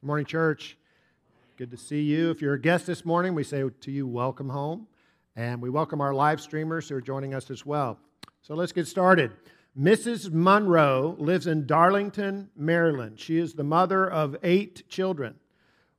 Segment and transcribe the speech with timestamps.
[0.00, 0.78] Morning, church.
[1.56, 2.30] Good to see you.
[2.30, 4.86] If you're a guest this morning, we say to you, welcome home.
[5.34, 7.98] And we welcome our live streamers who are joining us as well.
[8.40, 9.32] So let's get started.
[9.76, 10.30] Mrs.
[10.30, 13.18] Monroe lives in Darlington, Maryland.
[13.18, 15.34] She is the mother of eight children.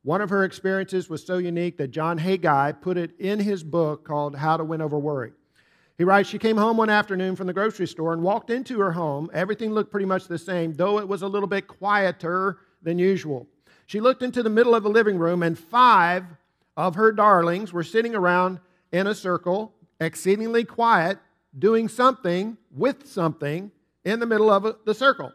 [0.04, 4.06] One of her experiences was so unique that John Haggai put it in his book
[4.06, 5.34] called How to Win Over Worry.
[5.98, 8.94] He writes, She came home one afternoon from the grocery store and walked into her
[8.94, 9.30] home.
[9.34, 13.46] Everything looked pretty much the same, though it was a little bit quieter than usual.
[13.90, 16.24] She looked into the middle of the living room, and five
[16.78, 18.60] of her darlings were sitting around
[18.92, 21.18] in a circle, exceedingly quiet,
[21.58, 23.72] doing something with something
[24.06, 25.34] in the middle of the circle.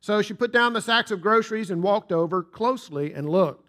[0.00, 3.68] So she put down the sacks of groceries and walked over closely and looked.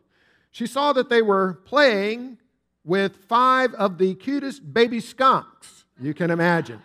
[0.50, 2.38] She saw that they were playing
[2.86, 6.82] with five of the cutest baby skunks you can imagine.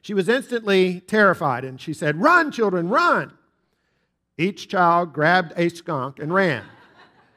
[0.00, 3.32] She was instantly terrified and she said, Run, children, run!
[4.40, 6.64] Each child grabbed a skunk and ran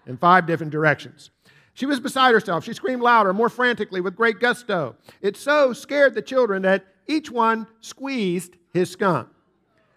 [0.08, 1.32] in five different directions.
[1.74, 2.64] She was beside herself.
[2.64, 4.96] She screamed louder, more frantically, with great gusto.
[5.20, 9.28] It so scared the children that each one squeezed his skunk.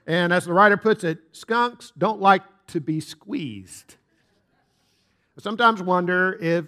[0.04, 3.94] And as the writer puts it, skunks don't like to be squeezed.
[5.38, 6.64] I sometimes wonder if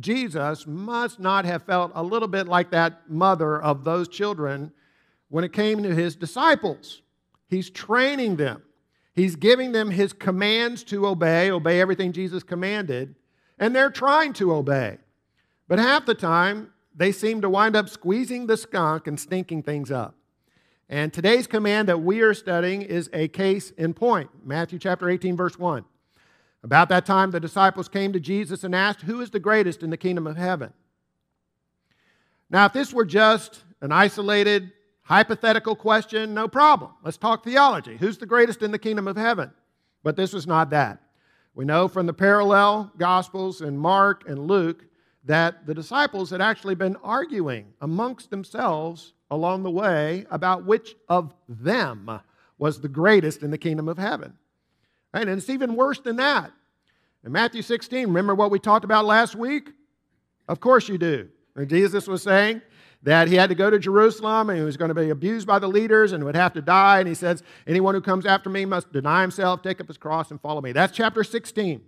[0.00, 4.72] Jesus must not have felt a little bit like that mother of those children
[5.28, 7.02] when it came to his disciples.
[7.48, 8.62] He's training them.
[9.18, 13.16] He's giving them his commands to obey, obey everything Jesus commanded,
[13.58, 14.98] and they're trying to obey.
[15.66, 19.90] But half the time, they seem to wind up squeezing the skunk and stinking things
[19.90, 20.14] up.
[20.88, 25.36] And today's command that we are studying is a case in point Matthew chapter 18,
[25.36, 25.84] verse 1.
[26.62, 29.90] About that time, the disciples came to Jesus and asked, Who is the greatest in
[29.90, 30.72] the kingdom of heaven?
[32.50, 34.70] Now, if this were just an isolated
[35.08, 36.90] Hypothetical question, no problem.
[37.02, 37.96] Let's talk theology.
[37.96, 39.50] Who's the greatest in the kingdom of heaven?
[40.02, 41.00] But this was not that.
[41.54, 44.84] We know from the parallel Gospels in Mark and Luke
[45.24, 51.34] that the disciples had actually been arguing amongst themselves along the way about which of
[51.48, 52.20] them
[52.58, 54.34] was the greatest in the kingdom of heaven.
[55.14, 56.52] And it's even worse than that.
[57.24, 59.70] In Matthew 16, remember what we talked about last week?
[60.48, 61.30] Of course you do.
[61.56, 62.60] And Jesus was saying,
[63.02, 65.58] that he had to go to Jerusalem and he was going to be abused by
[65.58, 66.98] the leaders and would have to die.
[66.98, 70.30] And he says, Anyone who comes after me must deny himself, take up his cross,
[70.30, 70.72] and follow me.
[70.72, 71.80] That's chapter 16.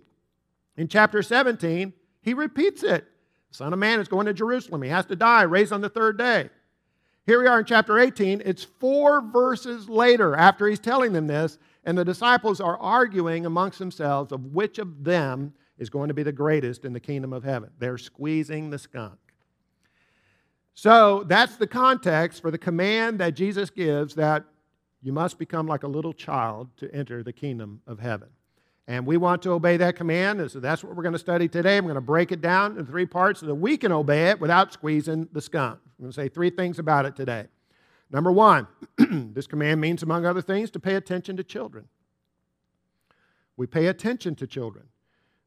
[0.77, 3.05] In chapter 17, he repeats it.
[3.49, 4.81] The Son of Man is going to Jerusalem.
[4.81, 6.49] He has to die, raised on the third day.
[7.25, 8.41] Here we are in chapter 18.
[8.45, 13.79] It's four verses later after he's telling them this, and the disciples are arguing amongst
[13.79, 17.43] themselves of which of them is going to be the greatest in the kingdom of
[17.43, 17.69] heaven.
[17.77, 19.19] They're squeezing the skunk.
[20.73, 24.45] So that's the context for the command that Jesus gives that
[25.01, 28.29] you must become like a little child to enter the kingdom of heaven.
[28.87, 30.41] And we want to obey that command.
[30.41, 31.77] and So that's what we're going to study today.
[31.77, 34.39] I'm going to break it down in three parts so that we can obey it
[34.39, 35.79] without squeezing the skunk.
[35.85, 37.45] I'm going to say three things about it today.
[38.11, 38.67] Number one,
[38.97, 41.87] this command means, among other things, to pay attention to children.
[43.55, 44.85] We pay attention to children.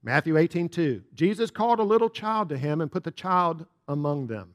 [0.03, 1.03] Matthew 18, 2.
[1.15, 4.55] Jesus called a little child to him and put the child among them.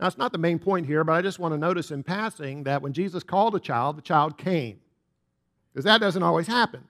[0.00, 2.62] Now, it's not the main point here, but I just want to notice in passing
[2.64, 4.80] that when Jesus called a child, the child came.
[5.72, 6.82] Because that doesn't always happen,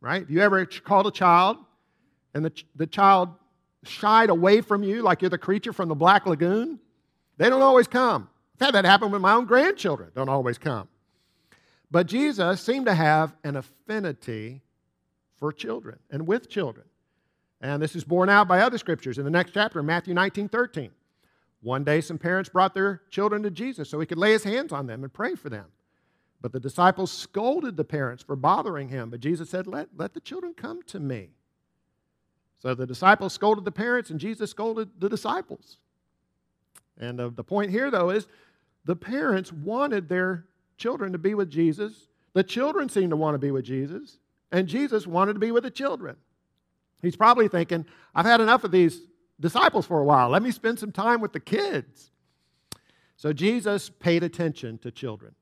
[0.00, 0.22] right?
[0.22, 1.58] Have you ever called a child
[2.32, 3.30] and the, the child
[3.82, 6.78] shied away from you like you're the creature from the Black Lagoon?
[7.38, 8.28] They don't always come.
[8.54, 10.86] I've had that happen with my own grandchildren, don't always come.
[11.90, 14.62] But Jesus seemed to have an affinity
[15.38, 16.86] for children and with children.
[17.60, 20.92] And this is borne out by other scriptures in the next chapter, Matthew 19 13.
[21.62, 24.72] One day, some parents brought their children to Jesus so he could lay his hands
[24.72, 25.66] on them and pray for them.
[26.40, 29.10] But the disciples scolded the parents for bothering him.
[29.10, 31.30] But Jesus said, Let, let the children come to me.
[32.58, 35.78] So the disciples scolded the parents, and Jesus scolded the disciples.
[36.98, 38.26] And uh, the point here, though, is
[38.84, 40.46] the parents wanted their
[40.76, 42.08] children to be with Jesus.
[42.32, 44.18] The children seemed to want to be with Jesus,
[44.50, 46.16] and Jesus wanted to be with the children.
[47.02, 49.00] He's probably thinking, I've had enough of these
[49.42, 50.30] disciples for a while.
[50.30, 52.10] Let me spend some time with the kids.
[53.16, 55.34] So Jesus paid attention to children.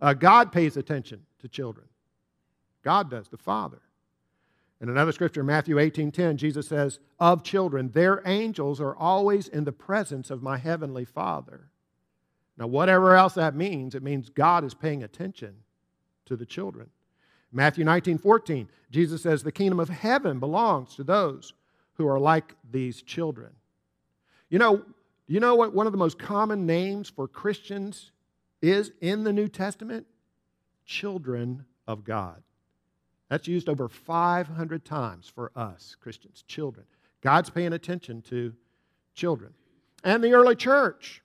[0.00, 1.86] Uh, God pays attention to children.
[2.82, 3.80] God does, the Father.
[4.80, 9.64] In another scripture, Matthew 18 10, Jesus says, Of children, their angels are always in
[9.64, 11.70] the presence of my heavenly Father.
[12.56, 15.54] Now, whatever else that means, it means God is paying attention
[16.26, 16.90] to the children.
[17.50, 21.54] Matthew 19 14, Jesus says, The kingdom of heaven belongs to those
[21.94, 23.50] who are like these children.
[24.50, 24.82] You know,
[25.26, 28.12] you know what one of the most common names for Christians
[28.60, 30.06] is in the New Testament?
[30.84, 32.42] Children of God.
[33.28, 36.86] That's used over 500 times for us, Christians, children.
[37.22, 38.52] God's paying attention to
[39.14, 39.54] children.
[40.04, 41.22] And the early church.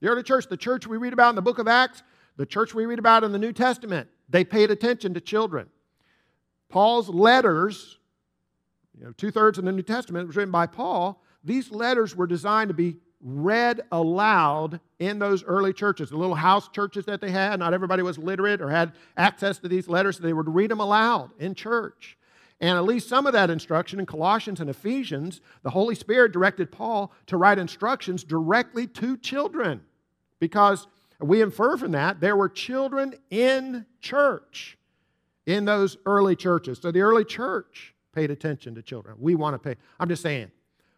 [0.00, 2.02] The early church, the church we read about in the book of Acts,
[2.36, 5.68] the church we read about in the New Testament, they paid attention to children.
[6.68, 7.98] Paul's letters,
[8.98, 11.22] you know, two thirds of the New Testament was written by Paul.
[11.44, 16.68] These letters were designed to be read aloud in those early churches, the little house
[16.68, 17.58] churches that they had.
[17.58, 20.80] Not everybody was literate or had access to these letters, so they would read them
[20.80, 22.18] aloud in church.
[22.60, 26.70] And at least some of that instruction in Colossians and Ephesians, the Holy Spirit directed
[26.70, 29.80] Paul to write instructions directly to children
[30.38, 30.86] because
[31.20, 34.78] we infer from that there were children in church
[35.46, 36.78] in those early churches.
[36.80, 39.16] So the early church paid attention to children.
[39.18, 40.50] We want to pay, I'm just saying,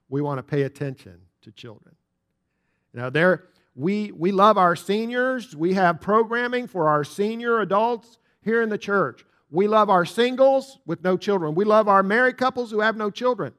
[0.08, 1.94] we want to pay attention to children.
[2.92, 3.44] Now, there
[3.74, 5.56] we we love our seniors.
[5.56, 9.24] We have programming for our senior adults here in the church.
[9.50, 11.54] We love our singles with no children.
[11.54, 13.52] We love our married couples who have no children.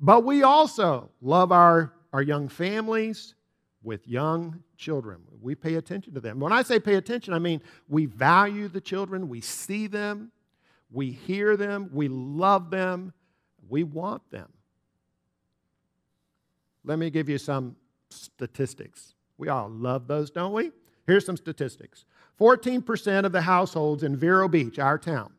[0.00, 3.34] But we also love our, our young families
[3.82, 5.20] with young children.
[5.40, 6.38] We pay attention to them.
[6.40, 10.32] When I say pay attention, I mean we value the children, we see them,
[10.92, 13.12] we hear them, we love them,
[13.68, 14.48] we want them.
[16.84, 17.76] Let me give you some
[18.10, 19.14] statistics.
[19.38, 20.72] We all love those, don't we?
[21.06, 22.04] Here's some statistics
[22.40, 25.32] 14% of the households in Vero Beach, our town,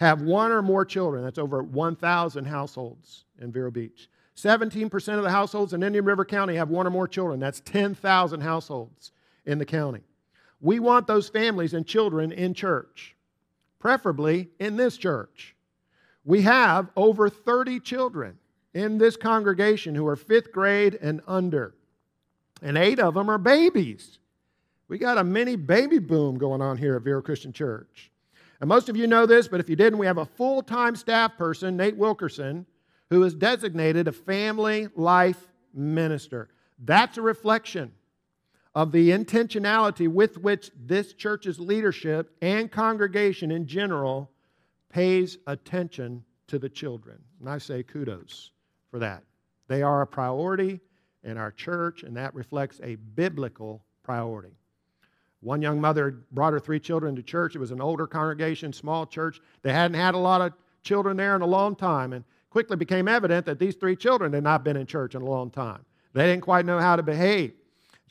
[0.00, 1.22] have one or more children.
[1.22, 4.08] That's over 1,000 households in Vero Beach.
[4.36, 7.38] 17% of the households in Indian River County have one or more children.
[7.38, 9.12] That's 10,000 households
[9.44, 10.00] in the county.
[10.60, 13.14] We want those families and children in church,
[13.82, 15.56] preferably in this church.
[16.24, 18.38] We have over 30 children
[18.74, 21.74] in this congregation who are fifth grade and under,
[22.62, 24.20] and eight of them are babies.
[24.86, 28.12] We got a mini baby boom going on here at Vero Christian Church.
[28.60, 30.94] And most of you know this, but if you didn't, we have a full time
[30.94, 32.64] staff person, Nate Wilkerson,
[33.10, 36.50] who is designated a family life minister.
[36.78, 37.90] That's a reflection
[38.74, 44.30] of the intentionality with which this church's leadership and congregation in general
[44.88, 47.18] pays attention to the children.
[47.40, 48.50] And I say kudos
[48.90, 49.24] for that.
[49.68, 50.80] They are a priority
[51.22, 54.56] in our church, and that reflects a biblical priority.
[55.40, 57.56] One young mother brought her three children to church.
[57.56, 59.40] It was an older congregation, small church.
[59.62, 60.52] They hadn't had a lot of
[60.82, 62.12] children there in a long time.
[62.12, 65.26] And quickly became evident that these three children had not been in church in a
[65.26, 65.84] long time.
[66.12, 67.54] They didn't quite know how to behave.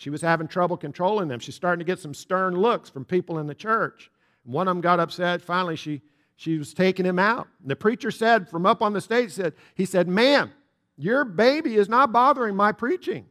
[0.01, 1.39] She was having trouble controlling them.
[1.39, 4.09] She's starting to get some stern looks from people in the church.
[4.41, 5.43] One of them got upset.
[5.43, 6.01] Finally, she,
[6.37, 7.47] she was taking him out.
[7.61, 10.51] And the preacher said from up on the stage, said, he said, Ma'am,
[10.97, 13.27] your baby is not bothering my preaching.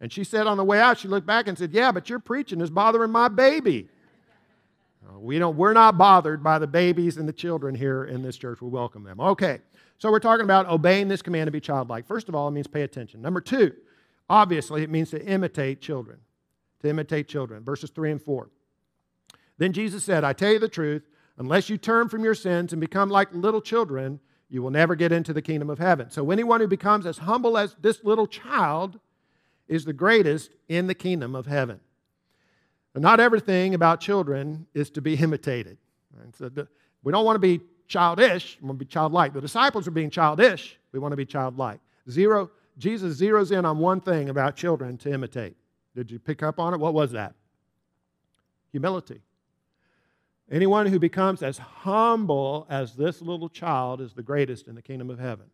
[0.00, 2.18] And she said on the way out, she looked back and said, Yeah, but your
[2.18, 3.88] preaching is bothering my baby.
[5.08, 8.36] Uh, we don't, we're not bothered by the babies and the children here in this
[8.36, 8.60] church.
[8.60, 9.20] We welcome them.
[9.20, 9.60] Okay.
[9.98, 12.08] So we're talking about obeying this command to be childlike.
[12.08, 13.22] First of all, it means pay attention.
[13.22, 13.72] Number two,
[14.28, 16.18] obviously, it means to imitate children.
[16.82, 17.64] To imitate children.
[17.64, 18.48] Verses 3 and 4.
[19.58, 22.80] Then Jesus said, I tell you the truth, unless you turn from your sins and
[22.80, 26.10] become like little children, you will never get into the kingdom of heaven.
[26.10, 28.98] So anyone who becomes as humble as this little child
[29.66, 31.80] is the greatest in the kingdom of heaven.
[32.92, 35.78] But not everything about children is to be imitated.
[36.34, 36.50] So
[37.02, 39.32] we don't want to be childish, we want to be childlike.
[39.32, 41.80] The disciples are being childish, we want to be childlike.
[42.10, 45.56] Zero, Jesus zeroes in on one thing about children to imitate.
[45.96, 46.80] Did you pick up on it?
[46.80, 47.34] What was that?
[48.70, 49.20] Humility.
[50.50, 55.10] Anyone who becomes as humble as this little child is the greatest in the kingdom
[55.10, 55.46] of heaven.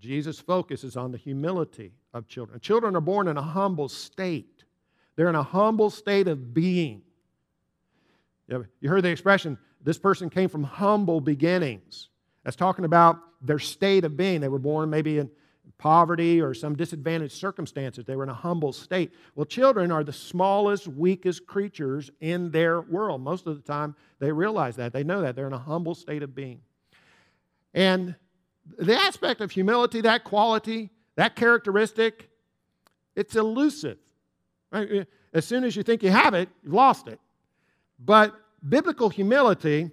[0.00, 2.60] Jesus focuses on the humility of children.
[2.60, 4.64] Children are born in a humble state,
[5.14, 7.02] they're in a humble state of being.
[8.48, 12.10] You heard the expression, this person came from humble beginnings.
[12.44, 14.40] That's talking about their state of being.
[14.40, 15.30] They were born maybe in
[15.78, 18.04] poverty or some disadvantaged circumstances.
[18.04, 19.12] They were in a humble state.
[19.34, 23.20] Well, children are the smallest, weakest creatures in their world.
[23.20, 24.92] Most of the time, they realize that.
[24.92, 25.36] They know that.
[25.36, 26.60] They're in a humble state of being.
[27.74, 28.14] And
[28.78, 32.30] the aspect of humility, that quality, that characteristic,
[33.14, 33.98] it's elusive.
[34.72, 35.06] Right?
[35.34, 37.20] As soon as you think you have it, you've lost it.
[37.98, 38.34] But
[38.66, 39.90] biblical humility,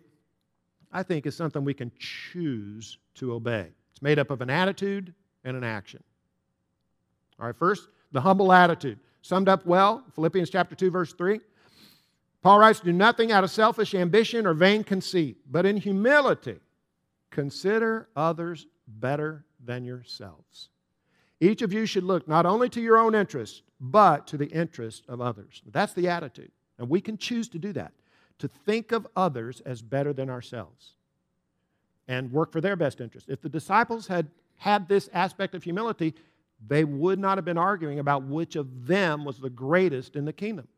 [0.91, 3.67] I think, is something we can choose to obey.
[3.91, 6.03] It's made up of an attitude and an action.
[7.39, 8.99] All right, first, the humble attitude.
[9.21, 11.39] Summed up well, Philippians chapter 2, verse 3.
[12.41, 16.59] Paul writes, Do nothing out of selfish ambition or vain conceit, but in humility
[17.31, 20.69] consider others better than yourselves.
[21.39, 25.03] Each of you should look not only to your own interest, but to the interest
[25.07, 25.61] of others.
[25.71, 26.51] That's the attitude.
[26.77, 27.93] And we can choose to do that
[28.39, 30.95] to think of others as better than ourselves.
[32.09, 33.29] and work for their best interest.
[33.29, 34.27] If the disciples had
[34.63, 36.13] had this aspect of humility,
[36.65, 40.31] they would not have been arguing about which of them was the greatest in the
[40.31, 40.69] kingdom.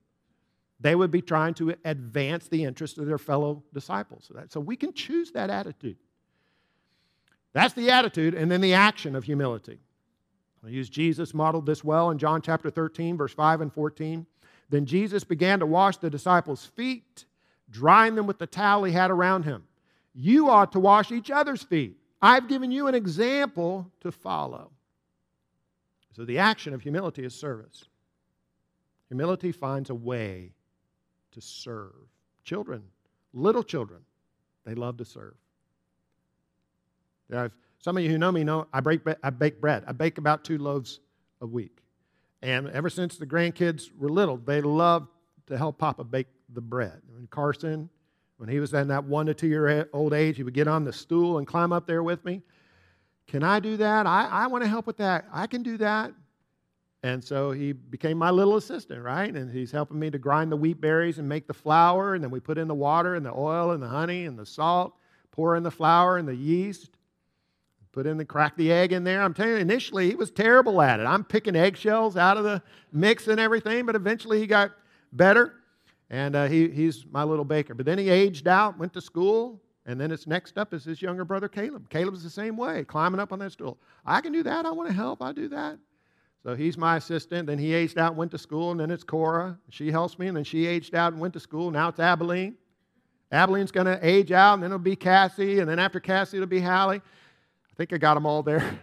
[0.79, 4.31] They would be trying to advance the interests of their fellow disciples.
[4.49, 5.97] So we can choose that attitude.
[7.53, 9.77] That's the attitude, and then the action of humility.
[10.65, 14.25] I use Jesus modeled this well in John chapter 13, verse 5 and 14.
[14.67, 17.25] Then Jesus began to wash the disciples' feet,
[17.69, 19.63] drying them with the towel he had around him.
[20.15, 21.99] You ought to wash each other's feet.
[22.25, 24.71] I've given you an example to follow.
[26.15, 27.85] So the action of humility is service.
[29.09, 30.49] Humility finds a way
[31.33, 31.93] to serve.
[32.43, 32.81] Children,
[33.31, 33.99] little children,
[34.65, 35.35] they love to serve.
[37.31, 39.83] I've, some of you who know me know I, break, I bake bread.
[39.85, 41.01] I bake about two loaves
[41.41, 41.77] a week.
[42.41, 45.09] And ever since the grandkids were little, they loved
[45.45, 47.03] to help Papa bake the bread.
[47.17, 47.87] And Carson,
[48.37, 50.83] when he was in that one to two year old age, he would get on
[50.83, 52.41] the stool and climb up there with me.
[53.27, 54.05] Can I do that?
[54.05, 55.25] I, I want to help with that.
[55.33, 56.13] I can do that.
[57.03, 59.33] And so he became my little assistant, right?
[59.33, 62.15] And he's helping me to grind the wheat berries and make the flour.
[62.15, 64.45] And then we put in the water and the oil and the honey and the
[64.45, 64.95] salt,
[65.31, 66.89] pour in the flour and the yeast,
[67.91, 69.21] put in the crack the egg in there.
[69.21, 71.05] I'm telling you, initially he was terrible at it.
[71.05, 74.71] I'm picking eggshells out of the mix and everything, but eventually he got
[75.13, 75.53] better.
[76.09, 77.73] And uh, he, he's my little baker.
[77.73, 81.01] But then he aged out, went to school, and then it's next up is his
[81.01, 81.89] younger brother, Caleb.
[81.89, 83.77] Caleb's the same way, climbing up on that stool.
[84.05, 84.65] I can do that.
[84.65, 85.21] I want to help.
[85.21, 85.77] I do that.
[86.43, 87.47] So he's my assistant.
[87.47, 88.71] Then he aged out went to school.
[88.71, 89.57] And then it's Cora.
[89.69, 90.27] She helps me.
[90.27, 91.71] And then she aged out and went to school.
[91.71, 92.55] Now it's Abilene.
[93.31, 94.55] Abilene's going to age out.
[94.55, 95.59] And then it'll be Cassie.
[95.59, 96.97] And then after Cassie, it'll be Hallie.
[96.97, 98.79] I think I got them all there.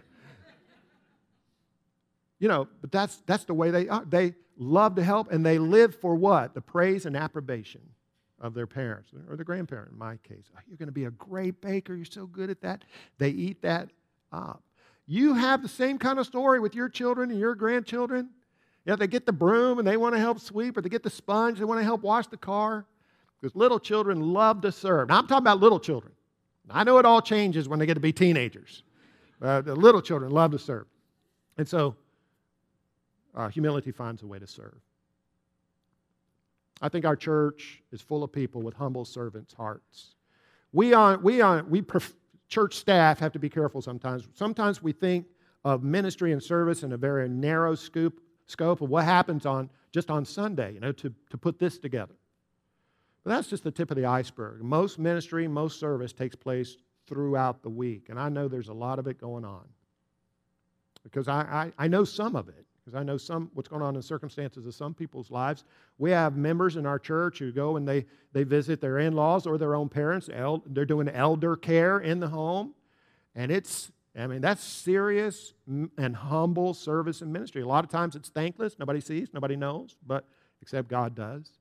[2.39, 4.03] you know, but that's, that's the way they are.
[4.05, 5.31] They love to help.
[5.31, 6.53] And they live for what?
[6.53, 7.81] The praise and approbation
[8.39, 10.45] of their parents or the grandparent in my case.
[10.55, 11.95] Oh, you're going to be a great baker.
[11.95, 12.83] You're so good at that.
[13.17, 13.89] They eat that
[14.31, 14.63] up.
[15.05, 18.29] You have the same kind of story with your children and your grandchildren.
[18.85, 21.09] Yeah, they get the broom and they want to help sweep, or they get the
[21.09, 22.85] sponge, they want to help wash the car.
[23.39, 25.09] Because little children love to serve.
[25.09, 26.13] Now, I'm talking about little children.
[26.69, 28.83] I know it all changes when they get to be teenagers.
[29.41, 30.85] Uh, the little children love to serve.
[31.57, 31.95] And so,
[33.35, 34.79] uh, humility finds a way to serve.
[36.81, 40.15] I think our church is full of people with humble servants' hearts.
[40.73, 42.13] We, on, we, on, we pref-
[42.49, 44.27] church staff have to be careful sometimes.
[44.33, 45.27] Sometimes we think
[45.63, 50.11] of ministry and service in a very narrow scoop, scope of what happens on just
[50.11, 52.15] on Sunday, you know, to, to put this together.
[53.23, 54.61] But that's just the tip of the iceberg.
[54.61, 56.75] Most ministry, most service takes place
[57.07, 58.09] throughout the week.
[58.09, 59.63] And I know there's a lot of it going on.
[61.03, 63.95] Because I, I, I know some of it because I know some what's going on
[63.95, 65.63] in circumstances of some people's lives.
[65.97, 69.57] We have members in our church who go and they, they visit their in-laws or
[69.57, 70.29] their own parents.
[70.65, 72.73] They're doing elder care in the home.
[73.35, 77.61] And it's, I mean, that's serious and humble service and ministry.
[77.61, 78.75] A lot of times it's thankless.
[78.77, 80.27] Nobody sees, nobody knows, but
[80.61, 81.51] except God does.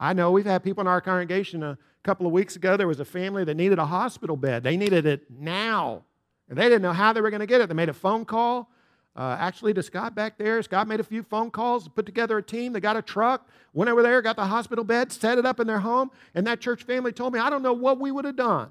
[0.00, 2.76] I know we've had people in our congregation a couple of weeks ago.
[2.76, 4.64] There was a family that needed a hospital bed.
[4.64, 6.04] They needed it now.
[6.48, 7.68] And they didn't know how they were going to get it.
[7.68, 8.70] They made a phone call
[9.18, 12.42] uh, actually, to Scott back there, Scott made a few phone calls, put together a
[12.42, 12.72] team.
[12.72, 15.66] They got a truck, went over there, got the hospital bed, set it up in
[15.66, 16.12] their home.
[16.36, 18.70] And that church family told me, I don't know what we would have done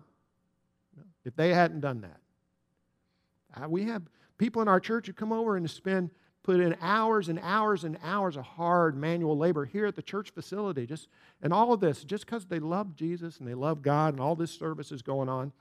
[1.25, 3.61] if they hadn't done that.
[3.61, 4.03] Uh, we have
[4.37, 6.11] people in our church who come over and spend
[6.43, 10.29] put in hours and hours and hours of hard manual labor here at the church
[10.29, 11.09] facility just
[11.41, 14.33] and all of this just because they love jesus and they love god and all
[14.33, 15.51] this service is going on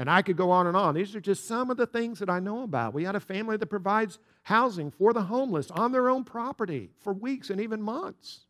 [0.00, 0.94] and I could go on and on.
[0.94, 2.94] These are just some of the things that I know about.
[2.94, 7.12] We had a family that provides housing for the homeless on their own property for
[7.12, 8.46] weeks and even months.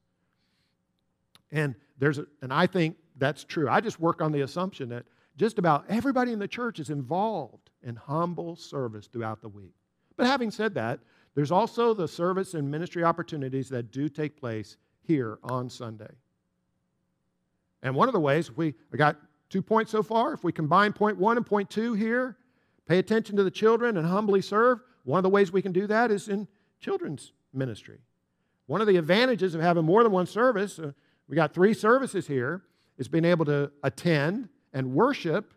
[1.50, 3.69] And there's a, and I think that's true.
[3.69, 7.71] I just work on the assumption that just about everybody in the church is involved
[7.83, 9.75] in humble service throughout the week.
[10.16, 11.00] But having said that,
[11.35, 16.14] there's also the service and ministry opportunities that do take place here on Sunday.
[17.83, 19.16] And one of the ways we I got
[19.50, 20.33] Two points so far.
[20.33, 22.37] If we combine point one and point two here,
[22.87, 24.80] pay attention to the children and humbly serve.
[25.04, 26.49] One of the ways we can do that is in
[26.80, 27.99] children's ministry.
[28.66, 30.92] One of the advantages of having more than one service, uh,
[31.28, 32.62] we got three services here,
[32.97, 35.52] is being able to attend and worship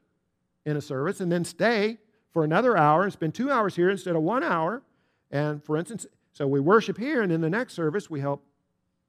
[0.65, 1.99] in a service and then stay
[2.31, 4.81] for another hour and spend two hours here instead of one hour.
[5.29, 8.43] And for instance, so we worship here, and in the next service, we help,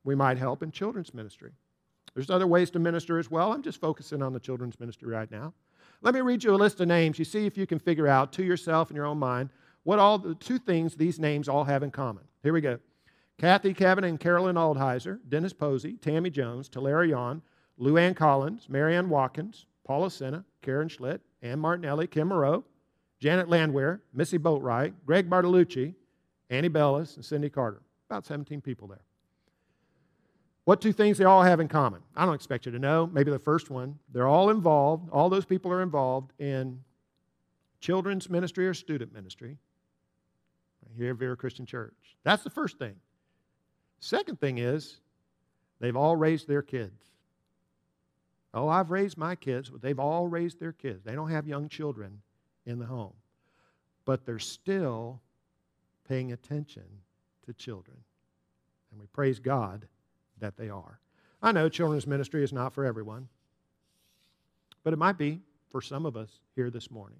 [0.04, 1.52] we might help in children's ministry.
[2.14, 3.52] There's other ways to minister as well.
[3.52, 5.52] I'm just focusing on the children's ministry right now.
[6.00, 7.18] Let me read you a list of names.
[7.18, 9.50] You see if you can figure out to yourself in your own mind
[9.82, 12.24] what all the two things these names all have in common.
[12.42, 12.78] Here we go.
[13.38, 17.42] Kathy Kevin and Carolyn Aldheiser, Dennis Posey, Tammy Jones, Talara Yon,
[17.80, 22.64] Luann Collins, Marianne Watkins, Paula Senna, Karen Schlitt, Ann Martinelli, Kim Moreau,
[23.18, 25.94] Janet Landwehr, Missy Boatwright, Greg Bartolucci,
[26.50, 27.82] Annie Bellis, and Cindy Carter.
[28.08, 29.02] About 17 people there.
[30.64, 32.00] What two things they all have in common?
[32.16, 33.06] I don't expect you to know.
[33.12, 33.98] Maybe the first one.
[34.12, 36.80] They're all involved, all those people are involved in
[37.80, 39.58] children's ministry or student ministry
[40.96, 42.16] here at Vero Christian Church.
[42.22, 42.94] That's the first thing.
[44.00, 45.00] Second thing is,
[45.80, 47.02] they've all raised their kids.
[48.54, 51.02] Oh, I've raised my kids, but they've all raised their kids.
[51.04, 52.22] They don't have young children
[52.64, 53.14] in the home,
[54.04, 55.20] but they're still
[56.08, 56.84] paying attention
[57.46, 57.96] to children.
[58.92, 59.88] And we praise God
[60.38, 61.00] that they are.
[61.42, 63.28] I know children's ministry is not for everyone,
[64.82, 67.18] but it might be for some of us here this morning.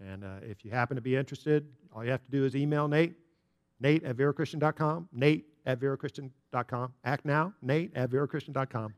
[0.00, 2.88] And uh, if you happen to be interested, all you have to do is email
[2.88, 3.14] Nate,
[3.80, 6.92] Nate at verochristian.com, Nate at verochristian.com.
[7.04, 8.94] Act now, Nate at verochristian.com.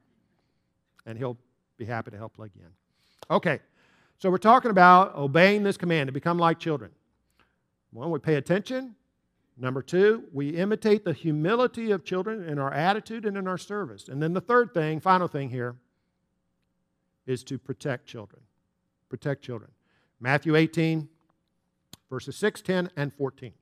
[1.07, 1.37] And he'll
[1.77, 3.35] be happy to help plug you in.
[3.35, 3.61] Okay,
[4.19, 6.91] so we're talking about obeying this command to become like children.
[7.93, 8.95] One, we pay attention.
[9.57, 14.09] Number two, we imitate the humility of children in our attitude and in our service.
[14.09, 15.77] And then the third thing, final thing here,
[17.27, 18.43] is to protect children.
[19.09, 19.71] Protect children.
[20.19, 21.09] Matthew 18,
[22.11, 23.53] verses 6, 10, and 14.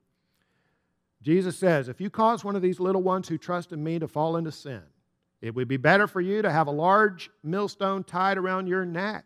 [1.23, 4.09] Jesus says, If you cause one of these little ones who trust in me to
[4.09, 4.83] fall into sin,
[5.43, 9.25] it would be better for you to have a large millstone tied around your neck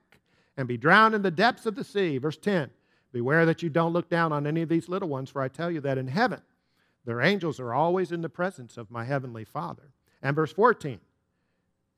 [0.57, 2.19] and be drowned in the depths of the sea.
[2.19, 2.71] Verse 10
[3.13, 5.71] Beware that you don't look down on any of these little ones, for I tell
[5.71, 6.43] you that in heaven
[7.07, 9.91] their angels are always in the presence of my heavenly Father.
[10.23, 11.01] And verse 14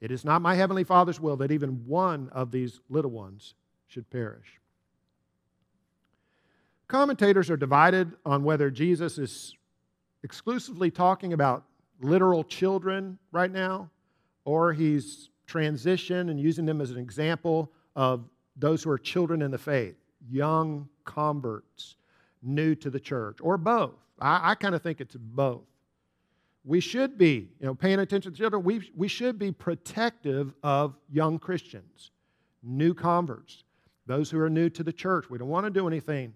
[0.01, 3.55] It is not my heavenly Father's will that even one of these little ones
[3.89, 4.61] should perish.
[6.87, 9.55] Commentators are divided on whether Jesus is
[10.23, 11.65] exclusively talking about
[12.01, 13.91] literal children right now,
[14.45, 19.51] or he's transitioned and using them as an example of those who are children in
[19.51, 19.97] the faith,
[20.31, 21.97] young converts,
[22.43, 23.95] new to the church, or both.
[24.21, 25.65] I, I kind of think it's both.
[26.65, 28.63] We should be, you know, paying attention to children.
[28.63, 32.11] We, we should be protective of young Christians,
[32.63, 33.65] new converts,
[34.07, 35.31] those who are new to the church.
[35.31, 36.35] We don't want to do anything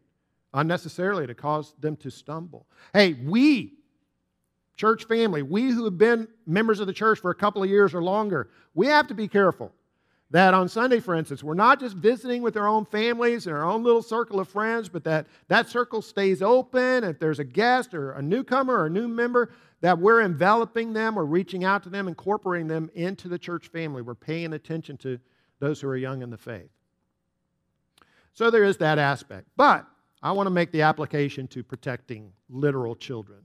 [0.54, 2.66] unnecessarily to cause them to stumble.
[2.92, 3.74] Hey, we,
[4.76, 7.94] church family, we who have been members of the church for a couple of years
[7.94, 9.72] or longer, we have to be careful
[10.32, 13.64] that on Sunday, for instance, we're not just visiting with our own families and our
[13.64, 17.04] own little circle of friends, but that that circle stays open.
[17.04, 21.18] If there's a guest or a newcomer or a new member, that we're enveloping them
[21.18, 24.00] or reaching out to them, incorporating them into the church family.
[24.00, 25.18] We're paying attention to
[25.60, 26.70] those who are young in the faith.
[28.32, 29.48] So there is that aspect.
[29.56, 29.86] But
[30.22, 33.40] I want to make the application to protecting literal children.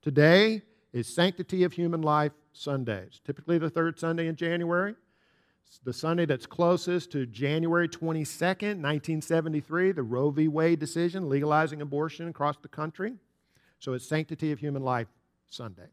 [0.00, 4.94] Today is Sanctity of Human Life Sundays, typically the third Sunday in January.
[5.84, 10.48] The Sunday that's closest to January 22nd, 1973, the Roe v.
[10.48, 13.14] Wade decision legalizing abortion across the country.
[13.80, 15.08] So it's Sanctity of Human Life
[15.48, 15.88] Sunday.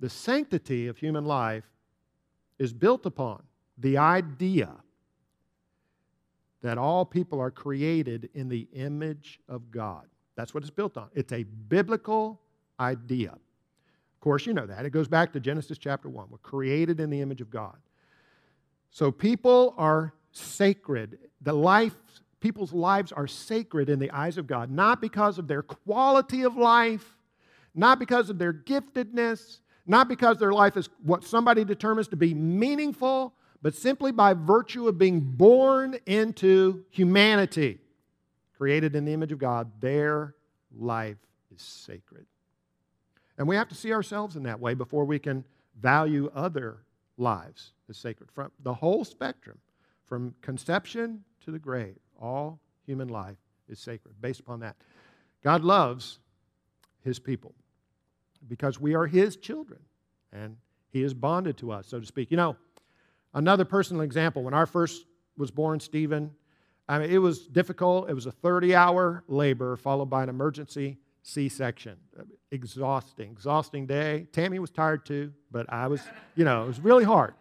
[0.00, 1.64] The sanctity of human life
[2.58, 3.42] is built upon
[3.78, 4.70] the idea
[6.62, 10.06] that all people are created in the image of God.
[10.34, 11.08] That's what it's built on.
[11.14, 12.40] It's a biblical
[12.80, 13.30] idea.
[13.30, 14.84] Of course, you know that.
[14.84, 16.26] It goes back to Genesis chapter 1.
[16.28, 17.76] We're created in the image of God.
[18.96, 21.18] So people are sacred.
[21.42, 21.92] The life,
[22.40, 26.56] people's lives are sacred in the eyes of God, not because of their quality of
[26.56, 27.18] life,
[27.74, 32.32] not because of their giftedness, not because their life is what somebody determines to be
[32.32, 37.78] meaningful, but simply by virtue of being born into humanity,
[38.56, 40.36] created in the image of God, their
[40.74, 41.18] life
[41.54, 42.24] is sacred.
[43.36, 45.44] And we have to see ourselves in that way before we can
[45.78, 46.78] value other
[47.16, 48.30] lives as sacred.
[48.30, 49.58] From the whole spectrum,
[50.04, 54.76] from conception to the grave, all human life is sacred based upon that.
[55.42, 56.18] God loves
[57.02, 57.54] his people
[58.48, 59.80] because we are his children
[60.32, 60.56] and
[60.90, 62.30] he is bonded to us, so to speak.
[62.30, 62.56] You know,
[63.36, 65.04] Another personal example when our first
[65.36, 66.30] was born, Stephen,
[66.88, 68.08] I mean, it was difficult.
[68.08, 71.96] It was a 30 hour labor followed by an emergency C section.
[72.16, 74.28] Uh, exhausting, exhausting day.
[74.30, 76.00] Tammy was tired too, but I was,
[76.36, 77.34] you know, it was really hard.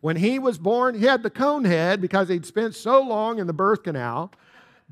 [0.00, 3.46] When he was born, he had the cone head because he'd spent so long in
[3.46, 4.32] the birth canal.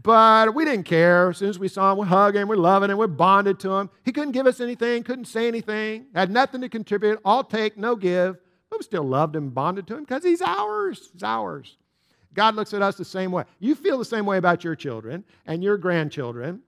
[0.00, 1.30] But we didn't care.
[1.30, 3.72] As soon as we saw him, we hugged him, we loved him, we bonded to
[3.72, 3.90] him.
[4.04, 7.96] He couldn't give us anything, couldn't say anything, had nothing to contribute, all take, no
[7.96, 8.36] give.
[8.70, 11.10] But we still loved him, bonded to him because he's ours.
[11.12, 11.76] He's ours.
[12.32, 13.42] God looks at us the same way.
[13.58, 16.62] You feel the same way about your children and your grandchildren,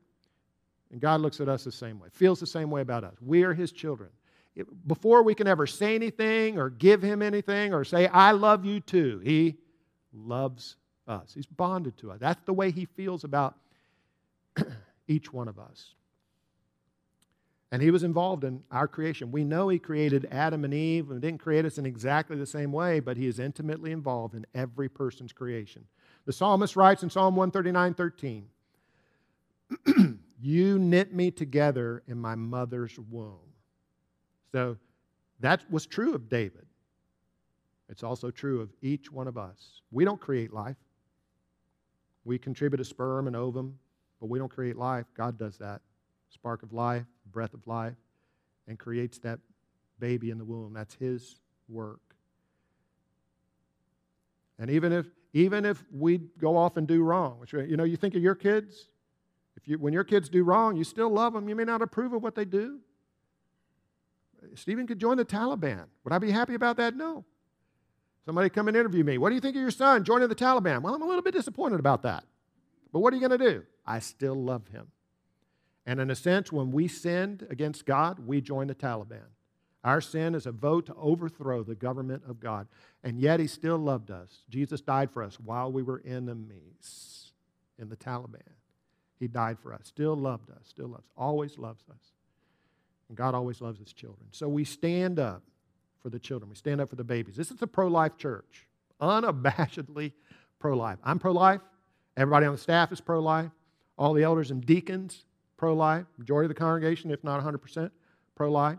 [0.97, 3.15] and God looks at us the same way, feels the same way about us.
[3.21, 4.09] We are his children.
[4.87, 8.81] Before we can ever say anything or give him anything or say, I love you
[8.81, 9.59] too, he
[10.15, 11.33] loves us.
[11.35, 12.19] He's bonded to us.
[12.21, 13.57] That's the way He feels about
[15.09, 15.95] each one of us.
[17.73, 19.33] And He was involved in our creation.
[19.33, 22.73] We know He created Adam and Eve and didn't create us in exactly the same
[22.73, 25.85] way, but He is intimately involved in every person's creation.
[26.25, 28.49] The psalmist writes in Psalm 139 13,
[30.47, 33.53] You knit me together in my mother's womb.
[34.53, 34.77] So
[35.41, 36.67] that was true of David.
[37.89, 39.81] It's also true of each one of us.
[39.91, 40.77] We don't create life.
[42.25, 43.77] We contribute a sperm and ovum,
[44.21, 45.07] but we don't create life.
[45.17, 45.81] God does that.
[46.29, 47.97] Spark of life, breath of life,
[48.69, 49.41] and creates that
[49.99, 50.73] baby in the womb.
[50.73, 52.15] That's His work.
[54.61, 57.97] And even if even if we go off and do wrong, which you know, you
[57.97, 58.87] think of your kids.
[59.57, 61.49] If you when your kids do wrong, you still love them.
[61.49, 62.81] You may not approve of what they do.
[64.55, 65.87] Stephen could join the Taliban.
[66.05, 66.95] Would I be happy about that?
[66.95, 67.25] No.
[68.25, 69.19] Somebody come and interview me.
[69.19, 70.83] What do you think of your son joining the Taliban?
[70.83, 72.25] Well, I'm a little bit disappointed about that.
[72.93, 73.65] But what are you going to do?
[73.87, 74.89] I still love him.
[75.87, 79.27] And in a sense, when we sinned against God, we joined the Taliban.
[79.85, 82.67] Our sin is a vote to overthrow the government of God.
[83.05, 84.43] And yet he still loved us.
[84.49, 87.31] Jesus died for us while we were enemies
[87.79, 88.43] in the Taliban.
[89.19, 92.13] He died for us, still loved us, still loves, always loves us.
[93.09, 94.27] And God always loves his children.
[94.33, 95.43] So we stand up
[96.03, 96.51] for the children.
[96.51, 97.37] We stand up for the babies.
[97.37, 98.67] This is a pro life church,
[99.01, 100.13] unabashedly
[100.59, 100.99] pro life.
[101.03, 101.61] I'm pro life.
[102.17, 103.51] Everybody on the staff is pro life.
[103.99, 105.25] All the elders and deacons,
[105.57, 106.05] pro life.
[106.19, 107.91] Majority of the congregation, if not 100%,
[108.35, 108.79] pro life.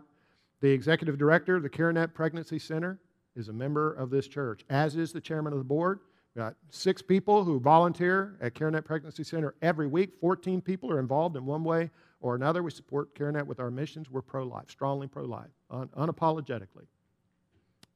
[0.60, 2.98] The executive director of the CareNet Pregnancy Center
[3.36, 6.00] is a member of this church, as is the chairman of the board.
[6.38, 10.10] Got six people who volunteer at CareNet Pregnancy Center every week.
[10.20, 12.62] 14 people are involved in one way or another.
[12.62, 14.08] We support CareNet with our missions.
[14.08, 16.86] We're pro life, strongly pro life, un- unapologetically.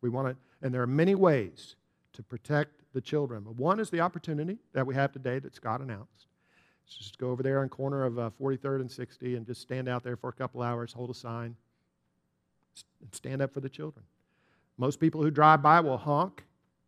[0.00, 1.76] We want to, and there are many ways
[2.14, 3.44] to protect the children.
[3.44, 6.26] But one is the opportunity that we have today that Scott announced.
[6.86, 9.88] So just go over there on corner of uh, 43rd and 60 and just stand
[9.88, 11.54] out there for a couple hours, hold a sign,
[13.02, 14.04] and stand up for the children.
[14.78, 16.42] Most people who drive by will honk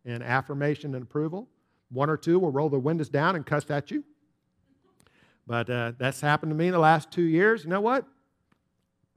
[0.05, 1.47] in affirmation and approval.
[1.89, 4.03] One or two will roll their windows down and cuss at you.
[5.47, 7.63] But uh, that's happened to me in the last two years.
[7.63, 8.05] You know what?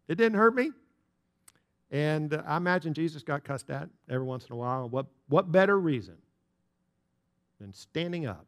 [0.09, 0.73] It didn't hurt me.
[1.91, 4.89] And uh, I imagine Jesus got cussed at every once in a while.
[4.89, 6.17] What, what better reason
[7.61, 8.47] than standing up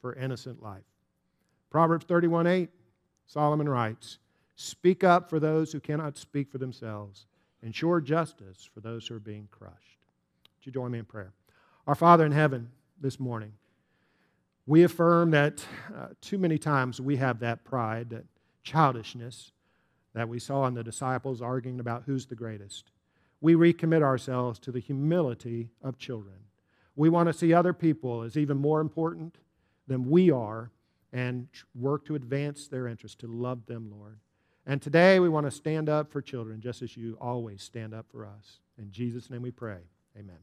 [0.00, 0.84] for innocent life?
[1.70, 2.70] Proverbs 31 8,
[3.26, 4.18] Solomon writes,
[4.56, 7.26] Speak up for those who cannot speak for themselves,
[7.62, 9.98] ensure justice for those who are being crushed.
[10.58, 11.32] Would you join me in prayer?
[11.86, 12.70] Our Father in heaven,
[13.00, 13.52] this morning,
[14.66, 18.24] we affirm that uh, too many times we have that pride, that
[18.64, 19.52] childishness,
[20.12, 22.90] that we saw in the disciples arguing about who's the greatest.
[23.40, 26.36] We recommit ourselves to the humility of children.
[26.96, 29.36] We want to see other people as even more important
[29.86, 30.70] than we are
[31.12, 34.18] and work to advance their interests, to love them, Lord.
[34.66, 38.06] And today we want to stand up for children just as you always stand up
[38.10, 38.58] for us.
[38.78, 39.78] In Jesus' name we pray.
[40.18, 40.38] Amen.